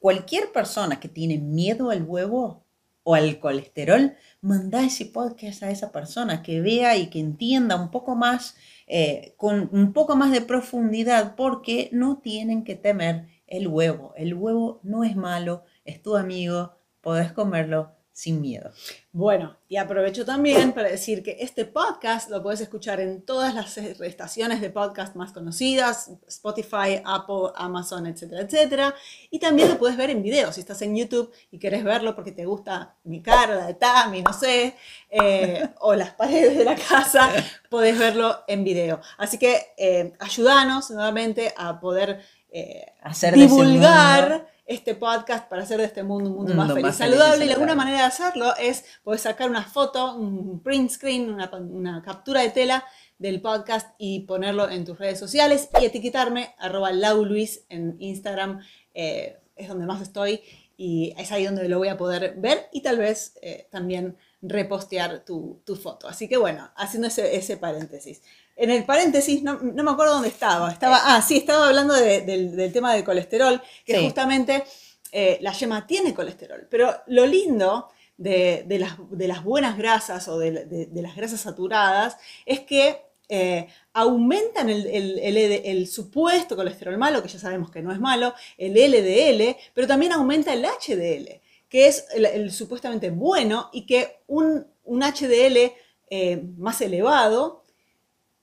cualquier 0.00 0.50
persona 0.52 0.98
que 1.00 1.08
tiene 1.08 1.38
miedo 1.38 1.90
al 1.90 2.02
huevo 2.02 2.64
o 3.04 3.14
al 3.14 3.38
colesterol, 3.38 4.16
manda 4.40 4.84
ese 4.84 5.06
podcast 5.06 5.62
a 5.62 5.70
esa 5.70 5.92
persona 5.92 6.42
que 6.42 6.60
vea 6.60 6.96
y 6.96 7.06
que 7.08 7.20
entienda 7.20 7.76
un 7.76 7.90
poco 7.90 8.14
más, 8.16 8.56
eh, 8.86 9.34
con 9.36 9.70
un 9.72 9.92
poco 9.92 10.14
más 10.16 10.30
de 10.32 10.40
profundidad, 10.42 11.34
porque 11.36 11.88
no 11.92 12.18
tienen 12.18 12.64
que 12.64 12.74
temer 12.74 13.26
el 13.46 13.66
huevo. 13.68 14.12
El 14.16 14.34
huevo 14.34 14.80
no 14.82 15.04
es 15.04 15.16
malo, 15.16 15.64
es 15.88 16.02
tu 16.02 16.16
amigo, 16.16 16.72
podés 17.00 17.32
comerlo 17.32 17.92
sin 18.12 18.40
miedo. 18.40 18.72
Bueno, 19.12 19.56
y 19.68 19.76
aprovecho 19.76 20.24
también 20.24 20.72
para 20.72 20.88
decir 20.88 21.22
que 21.22 21.36
este 21.40 21.64
podcast 21.64 22.28
lo 22.30 22.42
puedes 22.42 22.60
escuchar 22.60 23.00
en 23.00 23.22
todas 23.22 23.54
las 23.54 23.78
estaciones 23.78 24.60
de 24.60 24.70
podcast 24.70 25.14
más 25.14 25.32
conocidas, 25.32 26.10
Spotify, 26.26 27.00
Apple, 27.04 27.52
Amazon, 27.54 28.06
etcétera, 28.06 28.42
etcétera. 28.42 28.94
Y 29.30 29.38
también 29.38 29.68
lo 29.68 29.78
puedes 29.78 29.96
ver 29.96 30.10
en 30.10 30.22
video. 30.22 30.52
Si 30.52 30.60
estás 30.60 30.82
en 30.82 30.96
YouTube 30.96 31.32
y 31.52 31.60
querés 31.60 31.84
verlo 31.84 32.16
porque 32.16 32.32
te 32.32 32.44
gusta 32.44 32.96
mi 33.04 33.22
cara, 33.22 33.54
la 33.54 33.66
de 33.68 33.74
Tami, 33.74 34.22
no 34.22 34.32
sé, 34.32 34.74
eh, 35.08 35.68
o 35.80 35.94
las 35.94 36.12
paredes 36.14 36.58
de 36.58 36.64
la 36.64 36.74
casa, 36.74 37.30
podés 37.70 37.96
verlo 37.96 38.42
en 38.48 38.64
video. 38.64 39.00
Así 39.16 39.38
que 39.38 39.68
eh, 39.76 40.12
ayúdanos 40.18 40.90
nuevamente 40.90 41.54
a 41.56 41.78
poder 41.78 42.20
eh, 42.50 42.86
Hacer 43.02 43.34
divulgar 43.34 44.48
este 44.68 44.94
podcast 44.94 45.48
para 45.48 45.62
hacer 45.62 45.78
de 45.78 45.86
este 45.86 46.02
mundo 46.02 46.28
un 46.28 46.36
mundo, 46.36 46.52
Un 46.52 46.58
más 46.58 46.68
feliz, 46.68 46.82
más 46.82 46.98
feliz 46.98 47.14
y 47.14 47.18
saludable. 47.18 47.46
Y 47.46 47.50
alguna 47.50 47.72
saludable. 47.72 47.76
manera 47.76 47.98
de 47.98 48.04
hacerlo 48.04 48.54
es 48.60 48.84
poder 49.02 49.18
sacar 49.18 49.48
una 49.48 49.64
foto, 49.64 50.14
un 50.14 50.60
print 50.62 50.90
screen, 50.90 51.30
una, 51.30 51.50
una 51.50 52.02
captura 52.02 52.42
de 52.42 52.50
tela 52.50 52.84
del 53.18 53.40
podcast 53.40 53.94
y 53.96 54.20
ponerlo 54.20 54.68
en 54.68 54.84
tus 54.84 54.98
redes 54.98 55.18
sociales 55.18 55.70
y 55.80 55.86
etiquetarme 55.86 56.54
arroba 56.58 56.92
lauluis 56.92 57.64
en 57.70 57.96
Instagram, 57.98 58.60
eh, 58.92 59.38
es 59.56 59.68
donde 59.68 59.86
más 59.86 60.02
estoy 60.02 60.42
y 60.76 61.14
es 61.16 61.32
ahí 61.32 61.46
donde 61.46 61.66
lo 61.68 61.78
voy 61.78 61.88
a 61.88 61.96
poder 61.96 62.34
ver 62.36 62.68
y 62.70 62.82
tal 62.82 62.98
vez 62.98 63.38
eh, 63.40 63.68
también 63.70 64.18
repostear 64.42 65.24
tu, 65.24 65.62
tu 65.64 65.76
foto. 65.76 66.08
Así 66.08 66.28
que 66.28 66.36
bueno, 66.36 66.70
haciendo 66.76 67.08
ese, 67.08 67.36
ese 67.36 67.56
paréntesis. 67.56 68.22
En 68.58 68.70
el 68.70 68.84
paréntesis, 68.84 69.42
no, 69.42 69.58
no 69.62 69.84
me 69.84 69.90
acuerdo 69.92 70.14
dónde 70.14 70.28
estaba. 70.28 70.70
Estaba, 70.72 71.00
ah, 71.04 71.22
sí, 71.22 71.36
estaba 71.38 71.68
hablando 71.68 71.94
de- 71.94 72.22
del, 72.22 72.56
del 72.56 72.72
tema 72.72 72.92
del 72.92 73.04
colesterol, 73.04 73.62
que 73.86 73.96
Sí. 73.96 74.04
justamente 74.04 74.64
eh, 75.12 75.38
la 75.40 75.52
yema 75.52 75.86
tiene 75.86 76.12
colesterol. 76.12 76.66
Pero 76.68 76.92
lo 77.06 77.24
lindo 77.24 77.88
de, 78.18 78.64
de 78.66 78.78
las, 78.80 78.96
de 79.10 79.28
las 79.28 79.42
buenas 79.44 79.78
grasas 79.78 80.26
o 80.28 80.38
de, 80.38 80.88
las 80.92 81.14
grasas 81.16 81.40
saturadas 81.40 82.16
es 82.44 82.60
que 82.60 83.00
eh, 83.30 83.68
aumentan 83.92 84.68
el, 84.70 84.86
el- 84.86 85.18
el 85.20 85.36
LD 85.36 85.70
el 85.70 85.86
supuesto 85.86 86.56
colesterol 86.56 86.98
malo, 86.98 87.22
que 87.22 87.28
ya 87.28 87.38
sabemos 87.38 87.70
que 87.70 87.80
no 87.82 87.92
es 87.92 88.00
malo, 88.00 88.34
el 88.56 88.72
LDL, 88.76 89.56
pero 89.74 89.86
también 89.86 90.12
aumenta 90.12 90.52
el 90.52 90.64
HDL, 90.64 91.40
que 91.68 91.86
es 91.86 92.06
el, 92.14 92.24
el 92.26 92.50
supuestamente 92.50 93.10
bueno 93.10 93.68
y 93.72 93.86
que 93.86 94.20
un, 94.26 94.66
un 94.84 95.02
HDL 95.02 95.72
eh, 96.10 96.42
más 96.56 96.80
elevado 96.80 97.62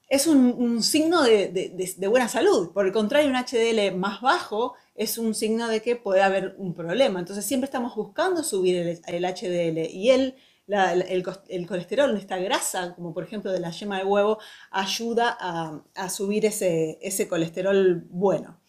es 0.07 0.27
un, 0.27 0.53
un 0.57 0.83
signo 0.83 1.23
de, 1.23 1.47
de- 1.49 1.69
de- 1.69 1.93
de 1.97 2.07
buena 2.07 2.27
salud. 2.27 2.71
Por 2.73 2.85
el 2.85 2.91
contrario, 2.91 3.29
un 3.29 3.35
HDL 3.35 3.95
más 3.95 4.21
bajo 4.21 4.75
es 4.95 5.17
un 5.17 5.33
signo 5.33 5.67
de 5.67 5.81
que 5.81 5.95
puede 5.95 6.21
haber 6.21 6.55
un 6.57 6.73
problema. 6.73 7.19
Entonces 7.19 7.45
siempre 7.45 7.65
estamos 7.65 7.95
buscando 7.95 8.43
subir 8.43 8.75
el, 8.77 9.01
el 9.07 9.25
HDL 9.25 9.89
y 9.91 10.11
el, 10.11 10.35
la- 10.67 10.93
el, 10.93 11.23
colesterol, 11.67 12.15
esta 12.17 12.37
grasa, 12.37 12.93
como 12.95 13.13
por 13.13 13.23
ejemplo 13.23 13.51
de 13.51 13.59
la 13.59 13.71
yema 13.71 13.97
del 13.97 14.07
huevo, 14.07 14.37
ayuda 14.71 15.35
a, 15.39 15.81
a 15.95 16.09
subir 16.09 16.45
ese, 16.45 16.97
ese 17.01 17.27
colesterol 17.27 18.05
bueno. 18.09 18.59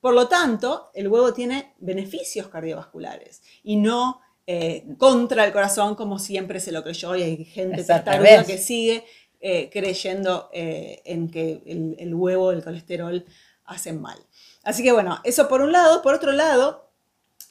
Por 0.00 0.12
lo 0.12 0.28
tanto, 0.28 0.90
el 0.94 1.08
huevo 1.08 1.32
tiene 1.32 1.74
beneficios 1.78 2.48
cardiovasculares 2.48 3.42
y 3.62 3.76
no 3.76 4.20
eh, 4.46 4.84
contra 4.98 5.46
el 5.46 5.52
corazón 5.52 5.94
como 5.94 6.18
siempre 6.18 6.60
se 6.60 6.72
lo 6.72 6.82
creyó 6.82 7.16
y 7.16 7.22
hay 7.22 7.44
gente 7.46 7.76
testaruda 8.04 8.44
que 8.46 8.58
sigue 8.58 9.04
eh, 9.50 9.70
creyendo 9.72 10.48
eh, 10.52 11.02
en 11.04 11.30
que 11.30 11.62
el, 11.66 11.96
el 11.98 12.14
huevo, 12.14 12.50
el 12.52 12.64
colesterol 12.64 13.24
hacen 13.66 14.00
mal. 14.00 14.18
Así 14.62 14.82
que 14.82 14.92
bueno, 14.92 15.20
eso 15.24 15.48
por 15.48 15.60
un 15.60 15.72
lado. 15.72 16.00
Por 16.02 16.14
otro 16.14 16.32
lado, 16.32 16.90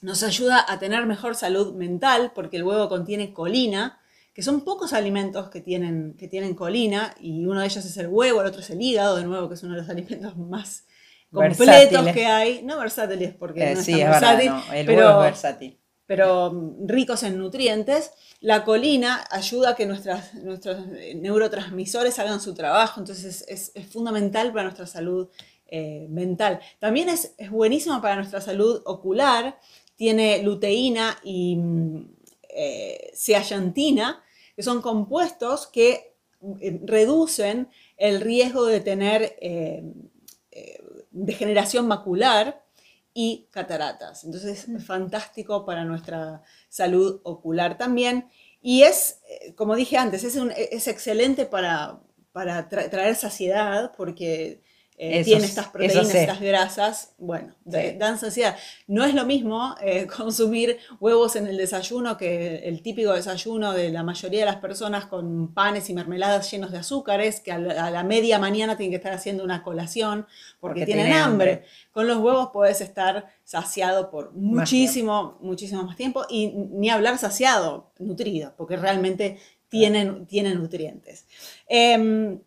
nos 0.01 0.23
ayuda 0.23 0.65
a 0.67 0.79
tener 0.79 1.05
mejor 1.05 1.35
salud 1.35 1.73
mental 1.75 2.31
porque 2.35 2.57
el 2.57 2.63
huevo 2.63 2.89
contiene 2.89 3.33
colina, 3.33 3.99
que 4.33 4.43
son 4.43 4.63
pocos 4.65 4.93
alimentos 4.93 5.49
que 5.49 5.61
tienen, 5.61 6.15
que 6.17 6.27
tienen 6.27 6.55
colina 6.55 7.15
y 7.19 7.45
uno 7.45 7.59
de 7.61 7.67
ellos 7.67 7.85
es 7.85 7.97
el 7.97 8.07
huevo, 8.07 8.41
el 8.41 8.47
otro 8.47 8.61
es 8.61 8.69
el 8.71 8.81
hígado, 8.81 9.15
de 9.17 9.25
nuevo, 9.25 9.47
que 9.47 9.55
es 9.55 9.63
uno 9.63 9.75
de 9.75 9.81
los 9.81 9.89
alimentos 9.95 10.35
más 10.37 10.85
completos 11.31 11.67
Versátiles. 11.67 12.13
que 12.13 12.25
hay. 12.27 12.63
No 12.63 12.77
versátiles 12.79 13.35
porque 13.35 13.71
Eh, 13.71 13.75
no 13.75 13.81
es 13.81 13.85
sí, 13.85 13.91
tan 13.91 14.01
es 14.01 14.09
verdad, 14.09 14.37
versátil, 14.37 14.47
no, 14.47 14.73
el 14.73 14.85
pero, 14.85 14.97
huevo 14.97 15.23
es 15.25 15.31
versátil. 15.31 15.79
Pero 16.05 16.51
mm, 16.51 16.87
ricos 16.87 17.23
en 17.23 17.37
nutrientes. 17.37 18.11
La 18.41 18.63
colina 18.65 19.23
ayuda 19.31 19.71
a 19.71 19.75
que 19.75 19.85
nuestras, 19.85 20.33
nuestros 20.35 20.77
eh, 20.97 21.15
neurotransmisores 21.15 22.19
hagan 22.19 22.39
su 22.41 22.53
trabajo, 22.53 22.99
entonces 22.99 23.45
es, 23.47 23.71
es- 23.75 23.87
fundamental 23.89 24.51
para 24.51 24.63
nuestra 24.63 24.85
salud 24.87 25.29
eh, 25.67 26.07
mental. 26.09 26.59
También 26.79 27.09
es, 27.09 27.33
es 27.37 27.49
buenísimo 27.49 28.01
para 28.01 28.15
nuestra 28.15 28.41
salud 28.41 28.81
ocular, 28.85 29.59
tiene 29.95 30.41
luteína 30.43 31.17
y 31.23 31.55
mm, 31.55 32.07
eh, 32.49 33.11
zeaxantina, 33.15 34.23
que 34.55 34.63
son 34.63 34.81
compuestos 34.81 35.67
que 35.67 36.15
eh, 36.61 36.79
reducen 36.85 37.69
el 37.97 38.21
riesgo 38.21 38.65
de 38.65 38.79
tener 38.81 39.35
degeneración 41.11 41.87
macular 41.87 42.62
y 43.13 43.47
cataratas. 43.51 44.23
Entonces 44.23 44.67
es 44.67 44.85
fantástico 44.85 45.65
para 45.65 45.85
nuestra 45.85 46.43
salud 46.69 47.21
ocular 47.23 47.77
también. 47.77 48.29
Y 48.61 48.83
es, 48.83 49.21
eh, 49.29 49.53
como 49.55 49.75
dije 49.75 49.97
antes, 49.97 50.23
es, 50.23 50.35
un- 50.35 50.51
es 50.55 50.87
excelente 50.87 51.45
para, 51.45 52.01
para 52.31 52.69
tra- 52.69 52.89
traer 52.89 53.15
saciedad 53.15 53.93
porque 53.97 54.61
eh, 55.11 55.23
tiene 55.23 55.45
estas 55.45 55.67
proteínas, 55.69 56.13
estas 56.13 56.39
grasas, 56.41 57.13
bueno, 57.17 57.55
Sí. 57.69 57.93
dan 57.97 58.17
saciedad. 58.19 58.55
No 58.87 59.03
es 59.05 59.13
lo 59.13 59.25
mismo 59.25 59.75
eh, 59.81 60.07
consumir 60.17 60.77
huevos 60.99 61.35
en 61.35 61.47
el 61.47 61.57
desayuno 61.57 62.17
que 62.17 62.57
el 62.67 62.81
típico 62.81 63.13
desayuno 63.13 63.73
de 63.73 63.89
la 63.89 64.03
mayoría 64.03 64.41
de 64.41 64.45
las 64.47 64.57
personas 64.57 65.05
con 65.05 65.53
panes 65.53 65.89
y 65.89 65.93
mermeladas 65.93 66.49
llenos 66.51 66.71
de 66.71 66.77
azúcares, 66.79 67.39
que 67.39 67.51
a 67.51 67.57
la, 67.59 67.85
a 67.87 67.91
la 67.91 68.03
media 68.03 68.39
mañana 68.39 68.77
tienen 68.77 68.91
que 68.91 68.97
estar 68.97 69.13
haciendo 69.13 69.43
una 69.43 69.63
colación 69.63 70.27
porque, 70.59 70.81
Porque 70.81 70.85
tienen 70.85 71.05
tiene 71.05 71.19
hambre. 71.19 71.51
hambre. 71.51 71.67
Con 71.91 72.07
los 72.07 72.17
huevos 72.17 72.49
puedes 72.53 72.81
estar 72.81 73.27
saciado 73.43 74.09
por 74.09 74.31
muchísimo, 74.33 75.37
muchísimo 75.41 75.83
más 75.83 75.95
tiempo 75.97 76.25
y 76.29 76.47
ni 76.47 76.89
hablar 76.89 77.17
saciado, 77.17 77.91
nutrido, 77.99 78.53
porque 78.57 78.77
realmente 78.77 79.39
tienen, 79.69 80.25
tienen 80.27 80.59
nutrientes. 80.59 81.25
Em, 81.67 82.39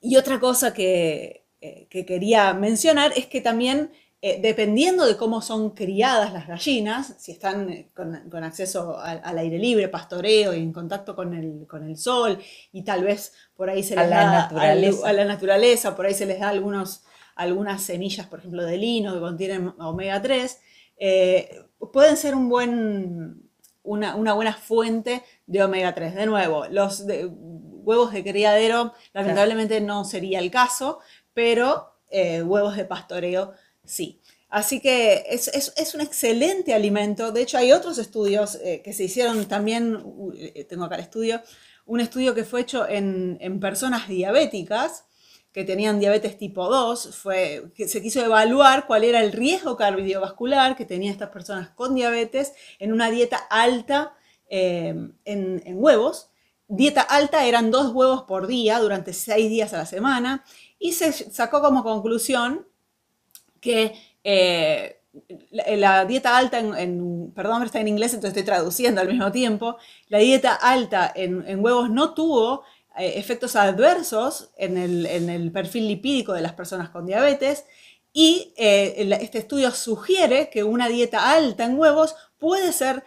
y 0.00 0.16
otra 0.16 0.40
cosa 0.40 0.72
que, 0.74 1.39
eh, 1.60 1.86
que 1.90 2.04
quería 2.06 2.54
mencionar 2.54 3.12
es 3.16 3.26
que 3.26 3.40
también, 3.40 3.90
eh, 4.22 4.38
dependiendo 4.42 5.06
de 5.06 5.16
cómo 5.16 5.40
son 5.42 5.70
criadas 5.70 6.32
las 6.32 6.46
gallinas, 6.46 7.14
si 7.18 7.32
están 7.32 7.70
eh, 7.70 7.90
con, 7.94 8.28
con 8.30 8.44
acceso 8.44 8.98
al, 8.98 9.20
al 9.24 9.38
aire 9.38 9.58
libre, 9.58 9.88
pastoreo 9.88 10.54
y 10.54 10.58
en 10.62 10.72
contacto 10.72 11.14
con 11.16 11.34
el, 11.34 11.66
con 11.66 11.84
el 11.88 11.96
sol, 11.96 12.38
y 12.72 12.82
tal 12.82 13.04
vez 13.04 13.32
por 13.56 13.70
ahí 13.70 13.82
se 13.82 13.94
A 13.98 14.02
les 14.02 14.10
la 14.10 14.16
da 14.24 14.32
naturaleza. 14.32 15.08
a 15.08 15.12
la 15.12 15.24
naturaleza, 15.24 15.96
por 15.96 16.06
ahí 16.06 16.14
se 16.14 16.26
les 16.26 16.38
da 16.40 16.48
algunos, 16.50 17.02
algunas 17.36 17.82
semillas, 17.82 18.26
por 18.26 18.38
ejemplo, 18.40 18.64
de 18.64 18.76
lino 18.76 19.14
que 19.14 19.20
contienen 19.20 19.72
omega 19.78 20.20
3, 20.20 20.58
eh, 20.98 21.62
pueden 21.92 22.16
ser 22.16 22.34
un 22.34 22.48
buen, 22.50 23.42
una, 23.82 24.14
una 24.16 24.34
buena 24.34 24.52
fuente 24.52 25.22
de 25.46 25.62
omega 25.62 25.94
3. 25.94 26.14
De 26.14 26.26
nuevo, 26.26 26.66
los 26.68 27.06
de- 27.06 27.30
huevos 27.82 28.12
de 28.12 28.22
criadero 28.22 28.92
lamentablemente 29.14 29.80
no 29.80 30.04
sería 30.04 30.38
el 30.38 30.50
caso, 30.50 30.98
pero 31.34 31.94
eh, 32.10 32.42
huevos 32.42 32.76
de 32.76 32.84
pastoreo 32.84 33.52
sí. 33.84 34.20
Así 34.48 34.80
que 34.80 35.24
es, 35.30 35.46
es- 35.48 35.72
es 35.76 35.94
un 35.94 36.00
excelente 36.00 36.74
alimento. 36.74 37.30
De 37.32 37.42
hecho, 37.42 37.58
hay 37.58 37.72
otros 37.72 37.98
estudios 37.98 38.56
eh, 38.56 38.82
que 38.84 38.92
se 38.92 39.04
hicieron 39.04 39.46
también, 39.46 40.02
eh, 40.34 40.64
tengo 40.64 40.84
acá 40.84 40.96
el 40.96 41.02
estudio, 41.02 41.40
un 41.86 42.00
estudio 42.00 42.34
que 42.34 42.44
fue 42.44 42.60
hecho 42.62 42.88
en, 42.88 43.38
en 43.40 43.60
personas 43.60 44.08
diabéticas 44.08 45.04
que 45.52 45.64
tenían 45.64 45.98
diabetes 45.98 46.38
tipo 46.38 46.68
2, 46.68 47.16
fue, 47.16 47.64
que 47.74 47.88
se 47.88 48.00
quiso 48.00 48.24
evaluar 48.24 48.86
cuál 48.86 49.02
era 49.02 49.20
el 49.20 49.32
riesgo 49.32 49.76
cardiovascular 49.76 50.76
que 50.76 50.84
tenían 50.84 51.12
estas 51.12 51.30
personas 51.30 51.70
con 51.70 51.94
diabetes 51.96 52.52
en 52.78 52.92
una 52.92 53.10
dieta 53.10 53.36
alta 53.50 54.14
eh, 54.48 54.94
en, 55.24 55.62
en 55.64 55.82
huevos. 55.82 56.30
Dieta 56.68 57.00
alta 57.02 57.44
eran 57.46 57.72
dos 57.72 57.92
huevos 57.92 58.22
por 58.28 58.46
día 58.46 58.78
durante 58.78 59.12
seis 59.12 59.50
días 59.50 59.72
a 59.74 59.78
la 59.78 59.86
semana 59.86 60.44
y 60.80 60.92
se 60.92 61.12
sacó 61.12 61.60
como 61.60 61.84
conclusión 61.84 62.66
que 63.60 63.94
eh, 64.24 65.00
la, 65.50 66.04
dieta 66.06 66.36
alta 66.36 66.58
en, 66.58 67.32
perdón, 67.32 67.62
está 67.62 67.80
en 67.80 67.88
inglés, 67.88 68.14
entonces 68.14 68.36
estoy 68.36 68.46
traduciendo 68.46 69.00
al 69.00 69.08
mismo 69.08 69.30
tiempo, 69.30 69.76
la 70.08 70.18
dieta 70.18 70.54
alta 70.54 71.12
en, 71.14 71.46
en 71.46 71.62
huevos 71.62 71.90
no 71.90 72.14
tuvo 72.14 72.62
eh, 72.98 73.12
efectos 73.16 73.54
adversos 73.56 74.50
en 74.56 74.78
el, 74.78 75.06
en 75.06 75.28
el 75.28 75.52
perfil 75.52 75.86
lipídico 75.86 76.32
de 76.32 76.40
las 76.40 76.54
personas 76.54 76.88
con 76.88 77.06
diabetes 77.06 77.66
y 78.12 78.54
eh, 78.56 78.94
este 79.20 79.38
estudio 79.38 79.70
sugiere 79.72 80.48
que 80.48 80.64
una 80.64 80.88
dieta 80.88 81.30
alta 81.30 81.64
en 81.64 81.78
huevos 81.78 82.16
puede 82.38 82.72
ser 82.72 83.04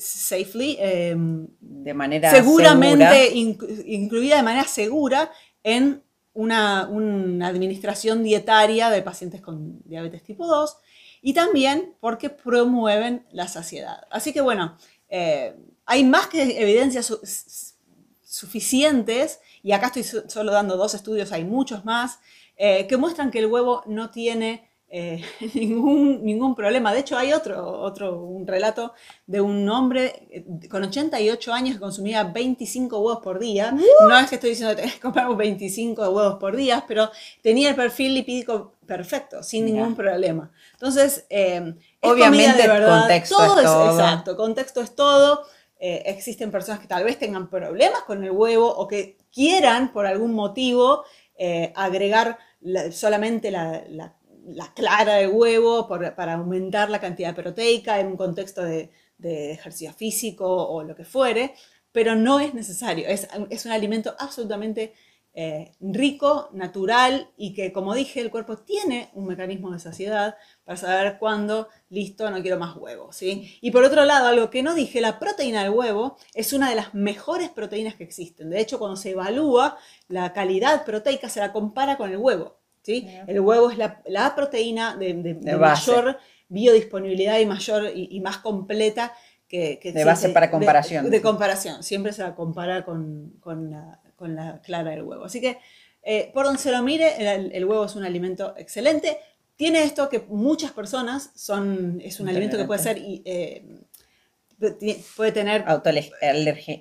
safely, 0.00 0.76
eh, 0.78 1.14
De 1.60 1.94
manera 1.94 2.30
seguramente 2.30 3.28
segura. 3.28 3.34
inc- 3.34 3.84
incluida 3.86 4.36
de 4.36 4.42
manera 4.42 4.64
segura 4.68 5.30
en 5.62 6.02
una, 6.34 6.86
una 6.88 7.48
administración 7.48 8.22
dietaria 8.22 8.90
de 8.90 9.02
pacientes 9.02 9.40
con 9.40 9.80
diabetes 9.84 10.22
tipo 10.22 10.46
2 10.46 10.76
y 11.20 11.34
también 11.34 11.94
porque 12.00 12.30
promueven 12.30 13.26
la 13.32 13.48
saciedad. 13.48 14.02
Así 14.10 14.32
que 14.32 14.40
bueno, 14.40 14.76
eh, 15.08 15.54
hay 15.84 16.04
más 16.04 16.28
que 16.28 16.60
evidencias 16.62 17.06
su- 17.06 17.20
suficientes, 18.24 19.40
y 19.62 19.72
acá 19.72 19.86
estoy 19.86 20.04
so- 20.04 20.28
solo 20.28 20.52
dando 20.52 20.76
dos 20.76 20.94
estudios, 20.94 21.32
hay 21.32 21.44
muchos 21.44 21.84
más, 21.84 22.20
eh, 22.56 22.86
que 22.86 22.96
muestran 22.96 23.30
que 23.30 23.38
el 23.40 23.46
huevo 23.46 23.82
no 23.86 24.10
tiene 24.10 24.67
eh, 24.90 25.22
ningún, 25.54 26.24
ningún 26.24 26.54
problema. 26.54 26.92
De 26.94 27.00
hecho, 27.00 27.18
hay 27.18 27.32
otro, 27.32 27.80
otro 27.80 28.20
un 28.22 28.46
relato 28.46 28.94
de 29.26 29.40
un 29.40 29.68
hombre 29.68 30.26
eh, 30.30 30.68
con 30.68 30.82
88 30.84 31.52
años 31.52 31.74
que 31.74 31.80
consumía 31.80 32.24
25 32.24 32.98
huevos 32.98 33.22
por 33.22 33.38
día. 33.38 33.72
No 34.08 34.18
es 34.18 34.28
que 34.28 34.36
estoy 34.36 34.50
diciendo 34.50 34.74
que 34.76 34.98
comer 35.00 35.26
25 35.36 36.02
huevos 36.10 36.36
por 36.38 36.56
día, 36.56 36.84
pero 36.88 37.10
tenía 37.42 37.68
el 37.68 37.74
perfil 37.76 38.14
lipídico 38.14 38.74
perfecto, 38.86 39.42
sin 39.42 39.66
Mira. 39.66 39.76
ningún 39.78 39.94
problema. 39.94 40.50
Entonces, 40.72 41.26
eh, 41.28 41.74
es 42.00 42.10
Obviamente, 42.10 42.62
de 42.62 42.68
verdad. 42.68 43.00
contexto 43.00 43.36
todo 43.36 43.58
es 43.60 43.64
todo. 43.66 43.90
Exacto, 44.00 44.36
contexto 44.36 44.80
es 44.80 44.94
todo. 44.94 45.42
Eh, 45.80 46.02
existen 46.06 46.50
personas 46.50 46.80
que 46.80 46.86
tal 46.88 47.04
vez 47.04 47.18
tengan 47.18 47.48
problemas 47.50 48.02
con 48.02 48.24
el 48.24 48.30
huevo 48.32 48.66
o 48.74 48.88
que 48.88 49.18
quieran, 49.32 49.92
por 49.92 50.06
algún 50.06 50.32
motivo, 50.34 51.04
agregar 51.76 52.38
la- 52.60 52.90
solamente 52.90 53.50
la, 53.50 53.84
la- 53.88 54.14
la 54.54 54.72
clara 54.74 55.16
del 55.16 55.30
huevo 55.30 55.88
para 55.88 56.34
aumentar 56.34 56.90
la 56.90 57.00
cantidad 57.00 57.34
proteica 57.34 58.00
en 58.00 58.08
un 58.08 58.16
contexto 58.16 58.62
de, 58.62 58.90
de 59.18 59.52
ejercicio 59.52 59.92
físico 59.92 60.46
o 60.46 60.82
lo 60.82 60.94
que 60.94 61.04
fuere, 61.04 61.54
pero 61.92 62.14
no 62.14 62.40
es 62.40 62.54
necesario. 62.54 63.06
Es, 63.08 63.28
es 63.50 63.66
un 63.66 63.72
alimento 63.72 64.14
absolutamente 64.18 64.94
eh, 65.34 65.72
rico, 65.80 66.48
natural 66.52 67.30
y 67.36 67.54
que, 67.54 67.72
como 67.72 67.94
dije, 67.94 68.20
el 68.20 68.30
cuerpo 68.30 68.58
tiene 68.58 69.10
un 69.14 69.26
mecanismo 69.26 69.70
de 69.70 69.78
saciedad 69.78 70.36
para 70.64 70.76
saber 70.76 71.18
cuándo, 71.18 71.68
listo, 71.90 72.28
no 72.30 72.42
quiero 72.42 72.58
más 72.58 72.76
huevo. 72.76 73.12
¿sí? 73.12 73.58
Y 73.60 73.70
por 73.70 73.84
otro 73.84 74.04
lado, 74.04 74.26
algo 74.26 74.50
que 74.50 74.62
no 74.62 74.74
dije, 74.74 75.00
la 75.00 75.18
proteína 75.18 75.62
del 75.62 75.70
huevo 75.70 76.16
es 76.34 76.52
una 76.52 76.70
de 76.70 76.76
las 76.76 76.94
mejores 76.94 77.50
proteínas 77.50 77.94
que 77.94 78.04
existen. 78.04 78.50
De 78.50 78.60
hecho, 78.60 78.78
cuando 78.78 78.96
se 78.96 79.10
evalúa 79.10 79.78
la 80.08 80.32
calidad 80.32 80.84
proteica, 80.84 81.28
se 81.28 81.40
la 81.40 81.52
compara 81.52 81.96
con 81.96 82.10
el 82.10 82.16
huevo. 82.16 82.57
El 83.26 83.40
huevo 83.40 83.70
es 83.70 83.78
la, 83.78 84.02
la 84.06 84.34
proteína 84.34 84.96
de, 84.96 85.14
de- 85.14 85.34
de 85.34 85.54
base. 85.56 85.90
mayor 85.90 86.18
biodisponibilidad 86.48 87.38
y 87.38 87.46
mayor 87.46 87.90
y, 87.94 88.08
y 88.10 88.20
más 88.20 88.38
completa 88.38 89.12
que, 89.46 89.78
que 89.78 89.92
De 89.92 90.04
base 90.04 90.28
para 90.30 90.50
comparación. 90.50 91.04
De, 91.04 91.10
de 91.10 91.22
comparación. 91.22 91.82
Siempre 91.82 92.12
se 92.12 92.22
la 92.22 92.34
compara 92.34 92.84
con, 92.84 93.34
con 93.40 93.70
la, 93.70 94.00
con 94.16 94.34
la 94.34 94.60
clara 94.62 94.90
del 94.90 95.02
huevo. 95.02 95.24
Así 95.24 95.40
que, 95.40 95.58
eh, 96.02 96.30
por 96.34 96.44
donde 96.46 96.60
se 96.60 96.70
lo 96.70 96.82
mire, 96.82 97.14
el, 97.34 97.52
el 97.52 97.64
huevo 97.64 97.84
es 97.84 97.94
un 97.96 98.04
alimento 98.04 98.54
excelente. 98.56 99.18
Tiene 99.56 99.82
esto 99.82 100.08
que 100.08 100.20
muchas 100.28 100.70
personas 100.72 101.30
son, 101.34 102.00
es 102.04 102.20
un 102.20 102.28
alimento 102.28 102.56
que 102.56 102.64
puede 102.64 102.80
ser, 102.82 102.98
eh, 103.00 103.64
puede 105.16 105.32
tener 105.32 105.64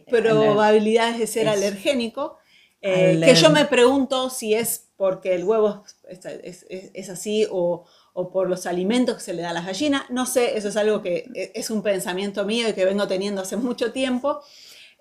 probabilidades 0.07 1.19
de 1.19 1.27
ser 1.27 1.47
Es- 1.47 1.53
alergénico. 1.53 2.37
eh, 2.81 3.13
Aler- 3.15 3.25
que 3.29 3.35
yo 3.35 3.49
me 3.49 3.65
pregunto 3.65 4.29
si 4.29 4.53
es 4.53 4.86
porque 4.97 5.35
el 5.35 5.43
huevo 5.45 5.83
es, 6.09 7.09
así 7.09 7.47
o, 7.49 7.85
por 8.33 8.49
los 8.49 8.65
alimentos 8.65 9.17
que 9.17 9.21
se 9.23 9.33
le 9.33 9.43
da 9.43 9.51
a 9.51 9.53
las 9.53 9.65
gallinas. 9.65 10.09
No 10.09 10.25
sé, 10.25 10.57
eso 10.57 10.69
es 10.69 10.77
algo 10.77 11.01
que 11.01 11.29
e- 11.35 11.51
es 11.55 11.69
un 11.69 11.83
pensamiento 11.83 12.45
mío 12.45 12.67
y 12.69 12.73
que 12.73 12.85
vengo 12.85 13.07
teniendo 13.07 13.41
hace 13.41 13.57
mucho 13.57 13.91
tiempo. 13.91 14.41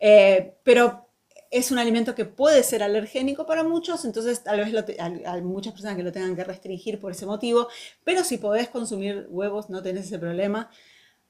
Eh, 0.00 0.54
pero 0.64 1.08
es 1.50 1.70
un 1.70 1.78
alimento 1.78 2.14
que 2.14 2.24
puede 2.24 2.62
ser 2.62 2.82
alergénico 2.82 3.46
para 3.46 3.64
muchos, 3.64 4.04
entonces 4.04 4.42
tal 4.42 4.58
vez 4.58 4.74
hay 5.26 5.42
muchas 5.42 5.72
personas 5.72 5.96
que 5.96 6.02
lo 6.02 6.12
tengan 6.12 6.36
que 6.36 6.44
restringir 6.44 7.00
por 7.00 7.12
ese 7.12 7.26
motivo. 7.26 7.68
Pero 8.04 8.24
si 8.24 8.38
podés 8.38 8.68
consumir 8.68 9.26
huevos, 9.30 9.70
no 9.70 9.82
tenés 9.82 10.06
ese 10.06 10.18
problema, 10.18 10.70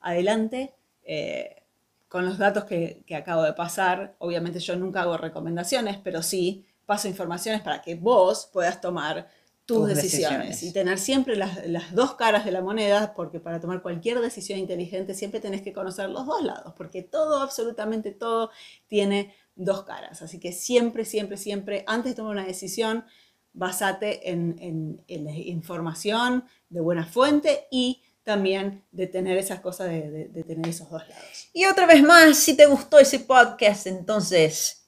adelante. 0.00 0.74
Eh, 1.04 1.62
con 2.08 2.24
los 2.26 2.38
datos 2.38 2.64
que, 2.64 3.02
que 3.06 3.16
acabo 3.16 3.42
de 3.42 3.54
pasar, 3.54 4.16
obviamente 4.20 4.60
yo 4.60 4.76
nunca 4.76 5.02
hago 5.02 5.16
recomendaciones, 5.18 5.98
pero 6.02 6.22
sí 6.22 6.65
paso 6.86 7.08
informaciones 7.08 7.60
para 7.62 7.82
que 7.82 7.94
vos 7.96 8.48
puedas 8.52 8.80
tomar 8.80 9.28
tus, 9.66 9.78
Tus 9.78 9.88
decisiones. 9.88 10.38
decisiones. 10.48 10.62
y 10.62 10.72
tener 10.72 10.98
siempre 10.98 11.34
las, 11.34 11.66
las 11.66 11.92
dos 11.92 12.14
caras 12.14 12.44
de 12.44 12.52
la 12.52 12.60
moneda, 12.62 13.12
porque 13.16 13.40
para 13.40 13.60
tomar 13.60 13.82
cualquier 13.82 14.20
decisión 14.20 14.60
inteligente 14.60 15.12
siempre 15.12 15.40
tenés 15.40 15.62
que 15.62 15.72
conocer 15.72 16.08
los 16.08 16.24
dos 16.24 16.40
lados, 16.44 16.72
porque 16.76 17.02
todo, 17.02 17.40
absolutamente 17.42 18.12
todo, 18.12 18.50
tiene 18.86 19.34
dos 19.56 19.82
caras. 19.82 20.22
Así 20.22 20.38
que 20.38 20.52
siempre, 20.52 21.04
siempre, 21.04 21.36
siempre, 21.36 21.82
antes 21.88 22.12
de 22.12 22.16
tomar 22.16 22.32
una 22.32 22.44
decisión, 22.46 23.04
basate 23.52 24.30
en, 24.30 24.56
en- 24.60 25.02
en 25.08 25.24
la 25.24 25.32
información 25.32 26.44
de 26.68 26.80
buena 26.80 27.04
fuente 27.06 27.66
y 27.70 28.02
también 28.22 28.84
de 28.92 29.06
tener 29.08 29.36
esas 29.38 29.60
cosas, 29.60 29.88
de, 29.88 30.10
de- 30.10 30.28
de 30.28 30.42
tener 30.44 30.68
esos 30.68 30.88
dos 30.90 31.08
lados. 31.08 31.48
Y 31.52 31.64
otra 31.66 31.86
vez 31.86 32.02
más, 32.04 32.36
si 32.36 32.56
te 32.56 32.66
gustó 32.66 32.98
ese 33.00 33.18
podcast, 33.20 33.86
entonces 33.88 34.85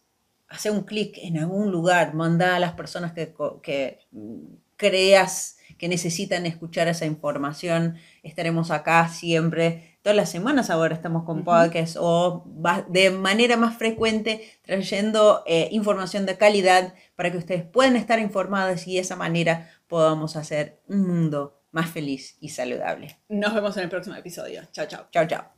hace 0.49 0.71
un 0.71 0.83
clic 0.83 1.19
en 1.19 1.38
algún 1.38 1.71
lugar, 1.71 2.14
manda 2.14 2.57
a 2.57 2.59
las 2.61 2.73
personas 2.73 3.12
que, 3.12 3.35
que 3.62 4.00
mm, 4.12 4.38
creas 4.76 5.57
que 5.76 5.88
necesitan 5.88 6.47
escuchar 6.47 6.88
esa 6.88 7.07
información. 7.07 7.97
Estaremos 8.23 8.71
acá 8.71 9.09
siempre, 9.09 9.99
todas 10.02 10.17
las 10.17 10.31
semanas 10.31 10.71
ahora 10.71 10.95
estamos 10.95 11.25
con 11.25 11.38
Ujú. 11.38 11.45
podcast 11.45 11.97
o 12.00 12.45
va- 12.64 12.85
de 12.88 13.11
manera 13.11 13.57
más 13.57 13.76
frecuente 13.76 14.43
trayendo 14.62 15.44
eh, 15.46 15.68
información 15.70 16.27
de 16.27 16.37
calidad 16.37 16.94
para 17.14 17.31
que 17.31 17.38
ustedes 17.38 17.64
puedan 17.64 17.96
estar 17.96 18.18
informados 18.18 18.87
y 18.88 18.94
de 18.94 19.01
esa 19.01 19.14
manera 19.16 19.70
podamos 19.87 20.35
hacer 20.37 20.81
un 20.88 21.07
mundo 21.07 21.61
más 21.70 21.90
feliz 21.90 22.37
y 22.40 22.49
saludable. 22.49 23.18
Nos 23.29 23.55
vemos 23.55 23.77
en 23.77 23.85
el 23.85 23.88
próximo 23.90 24.16
episodio. 24.16 24.62
Chao, 24.72 24.87
chao. 24.87 25.07
Chao, 25.12 25.27
chao. 25.27 25.58